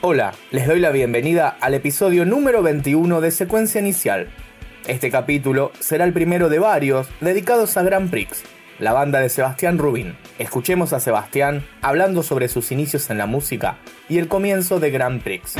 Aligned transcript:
Hola, 0.00 0.32
les 0.52 0.68
doy 0.68 0.78
la 0.78 0.92
bienvenida 0.92 1.56
al 1.60 1.74
episodio 1.74 2.24
número 2.24 2.62
21 2.62 3.20
de 3.20 3.32
Secuencia 3.32 3.80
Inicial. 3.80 4.28
Este 4.86 5.10
capítulo 5.10 5.72
será 5.80 6.04
el 6.04 6.12
primero 6.12 6.48
de 6.48 6.60
varios 6.60 7.08
dedicados 7.20 7.76
a 7.76 7.82
Grand 7.82 8.08
Prix, 8.08 8.44
la 8.78 8.92
banda 8.92 9.18
de 9.18 9.28
Sebastián 9.28 9.76
Rubin. 9.76 10.16
Escuchemos 10.38 10.92
a 10.92 11.00
Sebastián 11.00 11.66
hablando 11.82 12.22
sobre 12.22 12.46
sus 12.46 12.70
inicios 12.70 13.10
en 13.10 13.18
la 13.18 13.26
música 13.26 13.78
y 14.08 14.18
el 14.18 14.28
comienzo 14.28 14.78
de 14.78 14.92
Grand 14.92 15.20
Prix. 15.20 15.56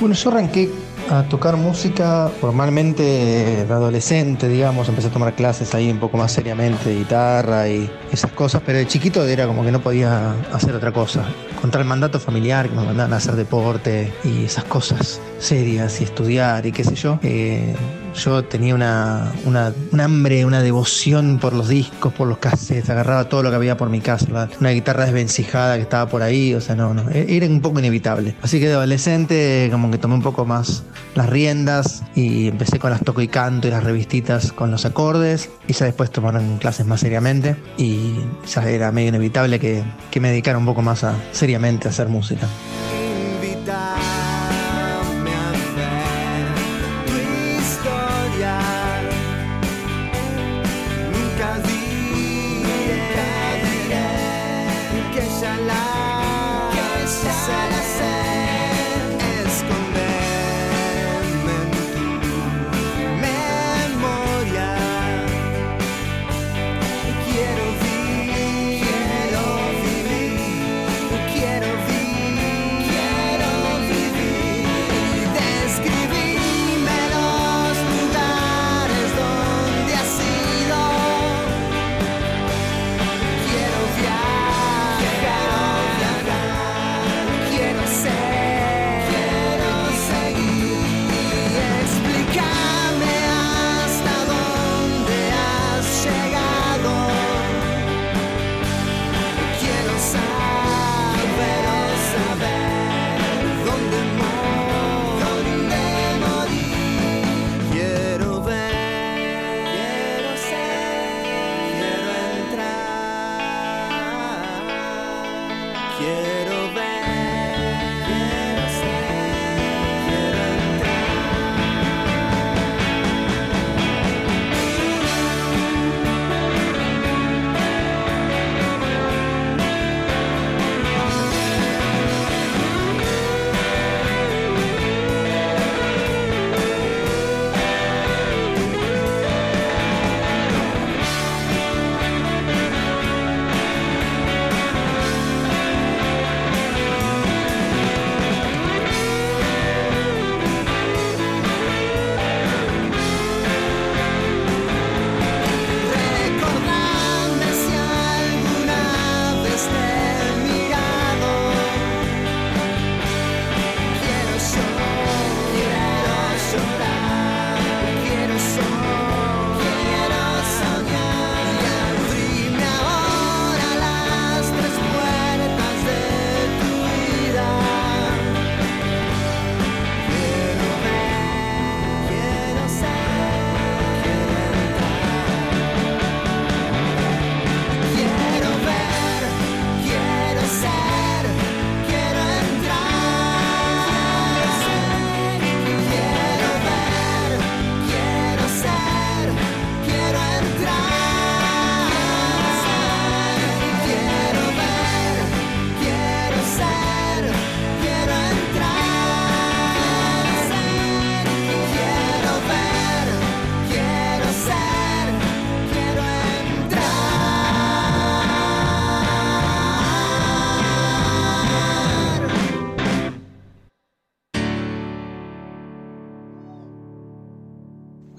Bueno, 0.00 0.16
yo 0.16 0.30
arranqué 0.30 0.68
a 1.10 1.22
tocar 1.24 1.56
música 1.56 2.30
formalmente 2.40 3.02
de 3.02 3.72
adolescente, 3.72 4.48
digamos, 4.48 4.88
empecé 4.88 5.08
a 5.08 5.10
tomar 5.10 5.34
clases 5.34 5.74
ahí 5.74 5.90
un 5.90 5.98
poco 5.98 6.16
más 6.16 6.32
seriamente 6.32 6.90
de 6.90 6.96
guitarra 6.96 7.68
y 7.68 7.90
esas 8.10 8.32
cosas, 8.32 8.62
pero 8.64 8.78
de 8.78 8.86
chiquito 8.86 9.24
era 9.24 9.46
como 9.46 9.64
que 9.64 9.72
no 9.72 9.80
podía 9.80 10.32
hacer 10.52 10.74
otra 10.74 10.92
cosa. 10.92 11.24
Contra 11.60 11.80
el 11.80 11.86
mandato 11.86 12.18
familiar 12.20 12.68
que 12.68 12.74
me 12.74 12.84
mandaban 12.84 13.12
a 13.12 13.16
hacer 13.16 13.36
deporte 13.36 14.12
y 14.24 14.44
esas 14.44 14.64
cosas 14.64 15.20
serias 15.42 16.00
y 16.00 16.04
estudiar 16.04 16.64
y 16.66 16.72
qué 16.72 16.84
sé 16.84 16.94
yo. 16.94 17.18
Eh, 17.22 17.74
yo 18.14 18.44
tenía 18.44 18.74
una, 18.74 19.32
una, 19.44 19.72
un 19.90 20.00
hambre, 20.00 20.44
una 20.44 20.62
devoción 20.62 21.38
por 21.38 21.52
los 21.54 21.68
discos, 21.68 22.12
por 22.12 22.28
los 22.28 22.38
cassettes, 22.38 22.90
agarraba 22.90 23.28
todo 23.28 23.42
lo 23.42 23.50
que 23.50 23.56
había 23.56 23.76
por 23.76 23.88
mi 23.88 24.00
casa, 24.00 24.48
una 24.60 24.70
guitarra 24.70 25.04
desvencijada 25.04 25.76
que 25.76 25.82
estaba 25.82 26.10
por 26.10 26.22
ahí, 26.22 26.54
o 26.54 26.60
sea, 26.60 26.74
no, 26.74 26.92
no, 26.94 27.10
e-, 27.10 27.36
era 27.36 27.46
un 27.46 27.60
poco 27.60 27.78
inevitable. 27.78 28.34
Así 28.42 28.60
que 28.60 28.68
de 28.68 28.74
adolescente 28.74 29.68
como 29.70 29.90
que 29.90 29.98
tomé 29.98 30.14
un 30.14 30.22
poco 30.22 30.44
más 30.44 30.84
las 31.14 31.28
riendas 31.28 32.02
y 32.14 32.48
empecé 32.48 32.78
con 32.78 32.90
las 32.90 33.02
toco 33.02 33.20
y 33.22 33.28
canto 33.28 33.68
y 33.68 33.70
las 33.70 33.82
revistitas 33.82 34.52
con 34.52 34.70
los 34.70 34.84
acordes 34.84 35.50
y 35.66 35.72
ya 35.72 35.86
después 35.86 36.10
tomaron 36.10 36.58
clases 36.58 36.86
más 36.86 37.00
seriamente 37.00 37.56
y 37.78 38.16
ya 38.46 38.68
era 38.68 38.92
medio 38.92 39.08
inevitable 39.08 39.58
que, 39.58 39.82
que 40.10 40.20
me 40.20 40.28
dedicara 40.28 40.58
un 40.58 40.66
poco 40.66 40.82
más 40.82 41.02
a, 41.04 41.14
seriamente 41.32 41.88
a 41.88 41.90
hacer 41.90 42.08
música. 42.08 42.46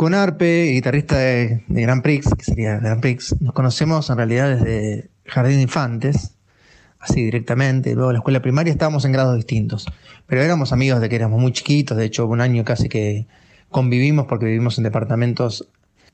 Con 0.04 0.14
Arpe, 0.16 0.66
guitarrista 0.74 1.18
de, 1.18 1.64
Grand 1.70 2.04
Prix, 2.04 2.28
que 2.38 2.44
sería 2.44 2.78
Grand 2.78 3.00
Prix, 3.00 3.40
nos 3.40 3.54
conocemos 3.54 4.10
en 4.10 4.18
realidad 4.18 4.50
desde 4.50 5.10
Jardín 5.24 5.56
de 5.56 5.62
Infantes, 5.62 6.36
así 7.00 7.24
directamente. 7.24 7.96
Luego 7.96 8.10
en 8.10 8.16
la 8.16 8.20
escuela 8.20 8.42
primaria 8.42 8.74
estábamos 8.74 9.06
en 9.06 9.14
grados 9.14 9.38
distintos, 9.38 9.86
pero 10.28 10.42
éramos 10.42 10.74
amigos 10.74 11.00
de 11.00 11.08
que 11.08 11.16
éramos 11.16 11.40
muy 11.40 11.54
chiquitos. 11.54 11.96
De 11.96 12.04
hecho, 12.04 12.28
un 12.28 12.42
año 12.42 12.66
casi 12.66 12.90
que 12.90 13.28
convivimos 13.70 14.26
porque 14.28 14.46
vivimos 14.48 14.78
en 14.78 14.84
departamentos 14.84 15.70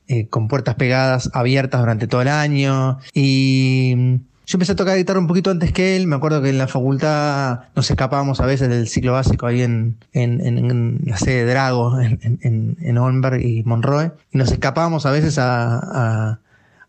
eh, 0.06 0.28
con 0.28 0.46
puertas 0.46 0.76
pegadas, 0.76 1.28
abiertas 1.32 1.80
durante 1.80 2.06
todo 2.06 2.22
el 2.22 2.28
año. 2.28 3.00
Y 3.12 4.20
yo 4.50 4.56
empecé 4.56 4.72
a 4.72 4.76
tocar 4.76 4.96
guitarra 4.96 5.20
un 5.20 5.28
poquito 5.28 5.52
antes 5.52 5.72
que 5.72 5.94
él. 5.94 6.08
Me 6.08 6.16
acuerdo 6.16 6.42
que 6.42 6.48
en 6.48 6.58
la 6.58 6.66
facultad 6.66 7.60
nos 7.76 7.88
escapábamos 7.88 8.40
a 8.40 8.46
veces 8.46 8.68
del 8.68 8.88
ciclo 8.88 9.12
básico 9.12 9.46
ahí 9.46 9.62
en, 9.62 9.96
la 10.12 11.16
sede 11.18 11.44
de 11.44 11.52
Drago, 11.52 12.00
en, 12.00 12.76
en, 12.80 12.98
Olmberg 12.98 13.40
y 13.40 13.62
Monroe. 13.62 14.10
Y 14.32 14.38
nos 14.38 14.50
escapábamos 14.50 15.06
a 15.06 15.12
veces 15.12 15.38
a, 15.38 16.40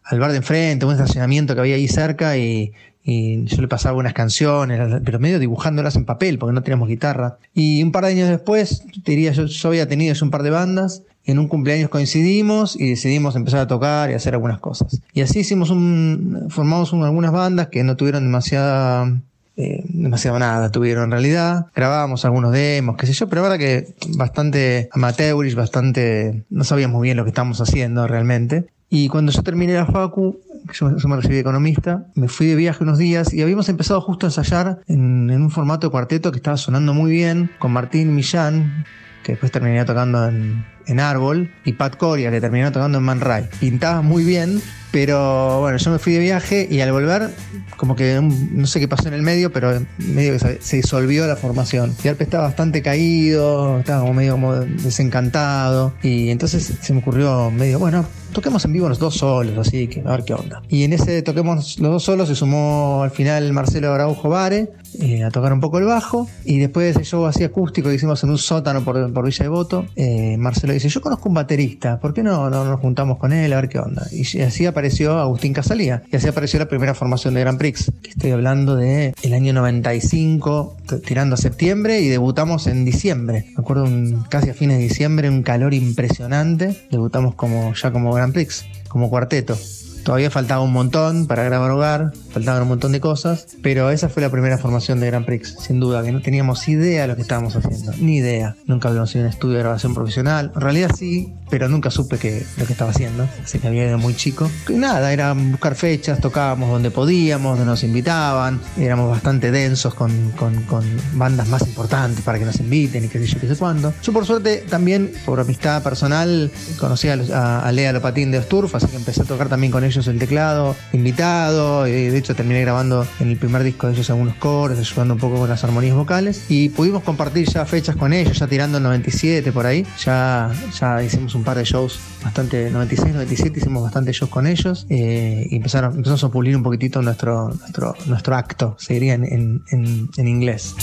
al 0.03 0.19
bar 0.19 0.31
de 0.31 0.37
enfrente, 0.37 0.87
un 0.87 0.93
estacionamiento 0.93 1.53
que 1.53 1.61
había 1.61 1.75
ahí 1.75 1.87
cerca 1.87 2.35
y, 2.35 2.73
y 3.03 3.43
yo 3.45 3.61
le 3.61 3.67
pasaba 3.67 3.95
unas 3.95 4.13
canciones, 4.13 4.99
pero 5.05 5.19
medio 5.19 5.37
dibujándolas 5.37 5.95
en 5.95 6.05
papel 6.05 6.39
porque 6.39 6.53
no 6.53 6.63
teníamos 6.63 6.89
guitarra. 6.89 7.37
Y 7.53 7.83
un 7.83 7.91
par 7.91 8.05
de 8.05 8.13
años 8.13 8.29
después, 8.29 8.85
diría 9.05 9.33
yo, 9.33 9.45
yo 9.45 9.69
había 9.69 9.87
tenido 9.87 10.15
un 10.19 10.31
par 10.31 10.41
de 10.41 10.49
bandas 10.49 11.03
en 11.25 11.39
un 11.39 11.47
cumpleaños 11.47 11.89
coincidimos 11.89 12.75
y 12.79 12.89
decidimos 12.89 13.35
empezar 13.35 13.61
a 13.61 13.67
tocar 13.67 14.09
y 14.11 14.13
hacer 14.13 14.33
algunas 14.33 14.59
cosas. 14.59 15.01
Y 15.13 15.21
así 15.21 15.39
hicimos 15.39 15.69
un, 15.69 16.47
formamos 16.49 16.93
algunas 16.93 17.31
bandas 17.31 17.67
que 17.67 17.83
no 17.83 17.95
tuvieron 17.95 18.23
demasiada, 18.23 19.19
eh, 19.57 19.83
demasiado 19.87 20.39
nada, 20.39 20.71
tuvieron 20.71 21.05
en 21.05 21.11
realidad. 21.11 21.67
Grabábamos 21.75 22.25
algunos 22.25 22.51
demos, 22.51 22.97
qué 22.97 23.05
sé 23.05 23.13
yo, 23.13 23.29
pero 23.29 23.43
ahora 23.43 23.57
que 23.57 23.93
bastante 24.15 24.89
amateurish, 24.91 25.55
bastante, 25.55 26.43
no 26.49 26.63
sabíamos 26.63 27.01
bien 27.01 27.17
lo 27.17 27.23
que 27.23 27.29
estábamos 27.29 27.61
haciendo 27.61 28.07
realmente. 28.07 28.65
Y 28.89 29.07
cuando 29.07 29.31
yo 29.31 29.41
terminé 29.41 29.73
la 29.73 29.85
facu, 29.85 30.37
yo, 30.73 30.97
yo, 30.97 31.07
me 31.07 31.15
recibí 31.15 31.35
de 31.35 31.41
economista, 31.41 32.07
me 32.13 32.27
fui 32.27 32.47
de 32.47 32.55
viaje 32.55 32.83
unos 32.83 32.97
días 32.97 33.33
y 33.33 33.41
habíamos 33.41 33.69
empezado 33.69 34.01
justo 34.01 34.25
a 34.25 34.29
ensayar 34.29 34.79
en, 34.87 35.29
en 35.29 35.43
un 35.43 35.49
formato 35.49 35.87
de 35.87 35.91
cuarteto 35.91 36.31
que 36.31 36.37
estaba 36.37 36.57
sonando 36.57 36.93
muy 36.93 37.09
bien, 37.09 37.51
con 37.59 37.71
Martín 37.71 38.13
Millán, 38.13 38.83
que 39.23 39.33
después 39.33 39.51
terminé 39.51 39.85
tocando 39.85 40.27
en, 40.27 40.65
en 40.87 40.99
Árbol, 40.99 41.51
y 41.65 41.73
Pat 41.73 41.97
Coria, 41.97 42.31
que 42.31 42.41
terminó 42.41 42.71
tocando 42.71 42.97
en 42.97 43.03
Man 43.03 43.21
Ray. 43.21 43.47
Pintaba 43.59 44.01
muy 44.01 44.23
bien, 44.23 44.61
pero 44.91 45.61
bueno, 45.61 45.77
yo 45.77 45.91
me 45.91 45.99
fui 45.99 46.13
de 46.13 46.19
viaje 46.19 46.67
y 46.69 46.81
al 46.81 46.91
volver, 46.91 47.29
como 47.77 47.95
que 47.95 48.19
no 48.21 48.67
sé 48.67 48.79
qué 48.79 48.87
pasó 48.87 49.07
en 49.07 49.13
el 49.13 49.21
medio, 49.21 49.51
pero 49.51 49.81
medio 49.97 50.33
que 50.33 50.59
se, 50.59 50.75
disolvió 50.75 51.25
la 51.27 51.37
formación. 51.37 51.95
Y 52.03 52.09
Arpe 52.09 52.25
estaba 52.25 52.43
bastante 52.43 52.81
caído, 52.81 53.79
estaba 53.79 54.01
como 54.01 54.13
medio 54.13 54.33
como 54.33 54.55
desencantado. 54.55 55.93
Y 56.03 56.29
entonces 56.29 56.73
se 56.81 56.93
me 56.93 56.99
ocurrió 56.99 57.51
medio, 57.51 57.79
bueno, 57.79 58.05
toquemos 58.33 58.65
en 58.65 58.73
vivo 58.73 58.89
los 58.89 58.99
dos 58.99 59.15
solos, 59.15 59.57
así 59.57 59.87
que 59.87 60.01
a 60.01 60.11
ver 60.11 60.23
qué 60.25 60.33
onda. 60.33 60.61
Y 60.67 60.83
en 60.83 60.93
ese 60.93 61.21
toquemos 61.21 61.79
los 61.79 61.91
dos 61.91 62.03
solos 62.03 62.27
se 62.27 62.35
sumó 62.35 63.03
al 63.03 63.11
final 63.11 63.51
Marcelo 63.53 63.93
Araujo 63.93 64.29
Vare 64.29 64.71
eh, 64.99 65.23
a 65.23 65.31
tocar 65.31 65.53
un 65.53 65.61
poco 65.61 65.79
el 65.79 65.85
bajo. 65.85 66.27
Y 66.43 66.59
después 66.59 66.85
de 66.85 67.01
ese 67.01 67.09
show 67.09 67.25
así 67.25 67.43
acústico 67.43 67.89
que 67.89 67.95
hicimos 67.95 68.23
en 68.23 68.31
un 68.31 68.37
sótano 68.37 68.83
por, 68.83 69.13
por 69.13 69.25
Villa 69.25 69.43
de 69.43 69.49
Voto, 69.49 69.85
eh, 69.95 70.35
Marcelo 70.37 70.70
dice, 70.73 70.89
yo 70.89 71.01
conozco 71.01 71.29
un 71.29 71.35
baterista, 71.35 71.99
¿por 71.99 72.13
qué 72.13 72.23
no, 72.23 72.49
no, 72.49 72.65
nos 72.65 72.79
juntamos 72.79 73.17
con 73.17 73.33
él 73.33 73.51
a 73.53 73.55
ver 73.57 73.69
qué 73.69 73.79
onda? 73.79 74.07
Y 74.11 74.41
así 74.41 74.65
apareció 74.65 75.19
Agustín 75.19 75.53
Casalía, 75.53 76.03
y 76.11 76.15
así 76.15 76.27
apareció 76.27 76.59
la 76.59 76.67
primera 76.67 76.93
formación 76.93 77.33
de 77.33 77.41
Grand 77.41 77.57
Prix, 77.57 77.91
que 78.01 78.09
estoy 78.11 78.31
hablando 78.31 78.75
de 78.75 79.13
año 79.33 79.53
95, 79.53 80.77
tirando 81.05 81.35
a 81.35 81.37
septiembre, 81.37 82.01
y 82.01 82.07
debutamos 82.07 82.67
en 82.67 82.85
diciembre. 82.85 83.45
Me 83.55 83.61
acuerdo 83.61 83.85
un, 83.85 84.23
casi 84.29 84.49
a 84.49 84.53
fines 84.53 84.77
de 84.77 84.83
diciembre, 84.83 85.29
un 85.29 85.43
calor 85.43 85.73
impresionante, 85.73 86.75
debutamos 86.91 87.35
como 87.35 87.73
ya 87.73 87.91
como 87.91 88.13
Grand 88.13 88.33
Prix, 88.33 88.65
como 88.87 89.09
cuarteto. 89.09 89.57
Todavía 90.03 90.31
faltaba 90.31 90.61
un 90.61 90.73
montón 90.73 91.27
para 91.27 91.43
grabar 91.43 91.71
hogar, 91.71 92.11
faltaban 92.31 92.63
un 92.63 92.69
montón 92.69 92.91
de 92.91 92.99
cosas, 92.99 93.47
pero 93.61 93.91
esa 93.91 94.09
fue 94.09 94.21
la 94.21 94.29
primera 94.29 94.57
formación 94.57 94.99
de 94.99 95.07
Grand 95.07 95.25
Prix, 95.25 95.55
sin 95.59 95.79
duda, 95.79 96.03
que 96.03 96.11
no 96.11 96.21
teníamos 96.21 96.67
idea 96.67 97.03
de 97.03 97.07
lo 97.09 97.15
que 97.15 97.21
estábamos 97.21 97.55
haciendo, 97.55 97.93
ni 97.99 98.17
idea. 98.17 98.55
Nunca 98.65 98.89
habíamos 98.89 99.13
ido 99.13 99.23
a 99.23 99.27
un 99.27 99.31
estudio 99.31 99.57
de 99.57 99.63
grabación 99.63 99.93
profesional, 99.93 100.51
en 100.55 100.61
realidad 100.61 100.91
sí, 100.97 101.33
pero 101.49 101.69
nunca 101.69 101.91
supe 101.91 102.17
que, 102.17 102.43
lo 102.57 102.65
que 102.65 102.73
estaba 102.73 102.91
haciendo, 102.91 103.27
así 103.43 103.59
que 103.59 103.67
había 103.67 103.85
ido 103.87 103.97
muy 103.99 104.15
chico. 104.15 104.49
Y 104.69 104.73
nada, 104.73 105.13
era 105.13 105.33
buscar 105.33 105.75
fechas, 105.75 106.19
tocábamos 106.19 106.69
donde 106.69 106.89
podíamos, 106.89 107.57
donde 107.57 107.69
nos 107.69 107.83
invitaban, 107.83 108.59
éramos 108.77 109.09
bastante 109.09 109.51
densos 109.51 109.93
con, 109.93 110.31
con, 110.31 110.63
con 110.63 110.83
bandas 111.13 111.47
más 111.47 111.61
importantes 111.67 112.23
para 112.23 112.39
que 112.39 112.45
nos 112.45 112.59
inviten 112.59 113.05
y 113.05 113.07
qué 113.07 113.19
sé 113.19 113.27
yo, 113.27 113.39
qué 113.39 113.47
sé 113.47 113.55
cuándo. 113.55 113.93
Yo 114.01 114.13
por 114.13 114.25
suerte 114.25 114.65
también, 114.67 115.11
por 115.25 115.39
amistad 115.39 115.83
personal, 115.83 116.51
conocí 116.79 117.07
a, 117.09 117.59
a 117.59 117.71
Lea 117.71 117.93
Lopatín 117.93 118.31
de 118.31 118.39
Osturf, 118.39 118.73
así 118.73 118.87
que 118.87 118.95
empecé 118.95 119.21
a 119.21 119.25
tocar 119.25 119.47
también 119.47 119.71
con 119.71 119.83
ellos 119.83 119.90
el 119.97 120.19
teclado, 120.19 120.75
invitado, 120.93 121.87
y 121.87 121.91
de 121.91 122.17
hecho 122.17 122.35
terminé 122.35 122.61
grabando 122.61 123.05
en 123.19 123.29
el 123.29 123.37
primer 123.37 123.63
disco 123.63 123.87
de 123.87 123.93
ellos 123.93 124.09
algunos 124.09 124.35
cores, 124.35 124.79
ayudando 124.79 125.15
un 125.15 125.19
poco 125.19 125.37
con 125.37 125.49
las 125.49 125.63
armonías 125.63 125.95
vocales, 125.95 126.45
y 126.49 126.69
pudimos 126.69 127.03
compartir 127.03 127.47
ya 127.47 127.65
fechas 127.65 127.95
con 127.95 128.13
ellos, 128.13 128.39
ya 128.39 128.47
tirando 128.47 128.77
el 128.77 128.83
97 128.83 129.51
por 129.51 129.65
ahí, 129.65 129.85
ya, 130.03 130.51
ya 130.79 131.03
hicimos 131.03 131.35
un 131.35 131.43
par 131.43 131.57
de 131.57 131.63
shows 131.63 131.99
bastante, 132.23 132.69
96, 132.71 133.13
97 133.13 133.59
hicimos 133.59 133.83
bastante 133.83 134.11
shows 134.13 134.31
con 134.31 134.47
ellos, 134.47 134.85
eh, 134.89 135.47
y 135.49 135.55
empezaron, 135.55 135.93
empezamos 135.93 136.23
a 136.23 136.29
pulir 136.29 136.55
un 136.55 136.63
poquitito 136.63 137.01
nuestro, 137.01 137.49
nuestro, 137.49 137.95
nuestro 138.05 138.35
acto, 138.35 138.75
seguiría 138.79 139.13
en, 139.13 139.25
en, 139.25 139.63
en, 139.71 140.09
en 140.15 140.27
inglés. 140.27 140.75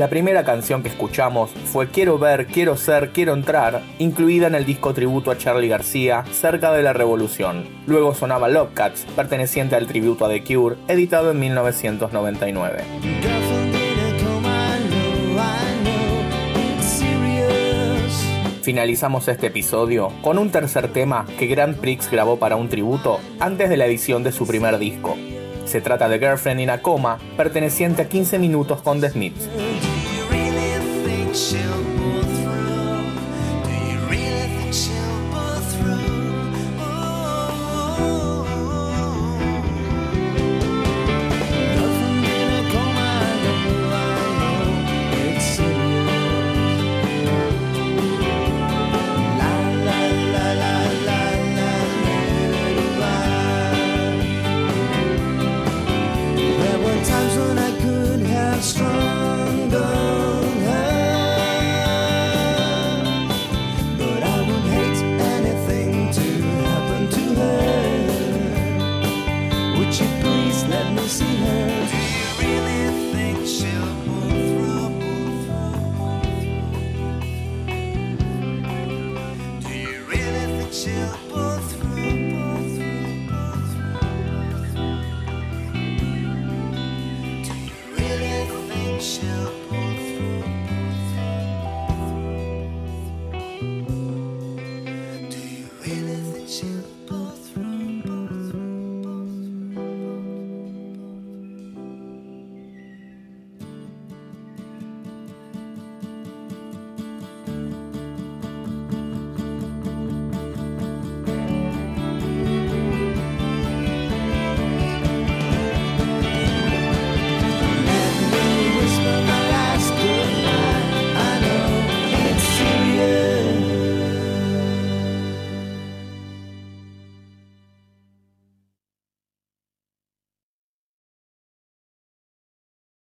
La 0.00 0.08
primera 0.08 0.44
canción 0.44 0.82
que 0.82 0.88
escuchamos 0.88 1.50
fue 1.50 1.88
Quiero 1.88 2.18
ver, 2.18 2.46
quiero 2.46 2.78
ser, 2.78 3.10
quiero 3.10 3.34
entrar, 3.34 3.82
incluida 3.98 4.46
en 4.46 4.54
el 4.54 4.64
disco 4.64 4.94
tributo 4.94 5.30
a 5.30 5.36
Charlie 5.36 5.68
García, 5.68 6.24
Cerca 6.32 6.72
de 6.72 6.82
la 6.82 6.94
Revolución. 6.94 7.66
Luego 7.86 8.14
sonaba 8.14 8.48
Love 8.48 8.72
Cats, 8.72 9.04
perteneciente 9.14 9.76
al 9.76 9.86
tributo 9.86 10.24
a 10.24 10.30
The 10.30 10.42
Cure, 10.42 10.76
editado 10.88 11.32
en 11.32 11.40
1999. 11.40 12.82
Finalizamos 18.62 19.28
este 19.28 19.48
episodio 19.48 20.14
con 20.22 20.38
un 20.38 20.50
tercer 20.50 20.88
tema 20.94 21.26
que 21.38 21.46
Grand 21.46 21.76
Prix 21.76 22.10
grabó 22.10 22.38
para 22.38 22.56
un 22.56 22.70
tributo 22.70 23.20
antes 23.38 23.68
de 23.68 23.76
la 23.76 23.84
edición 23.84 24.22
de 24.22 24.32
su 24.32 24.46
primer 24.46 24.78
disco. 24.78 25.18
Se 25.70 25.80
trata 25.80 26.08
de 26.08 26.18
Girlfriend 26.18 26.62
in 26.62 26.70
a 26.70 26.82
Coma, 26.82 27.18
perteneciente 27.36 28.02
a 28.02 28.08
15 28.08 28.40
minutos 28.40 28.82
con 28.82 29.00
The 29.00 29.10
Smiths. 29.10 29.48
chill 31.32 31.69
想。 89.00 89.79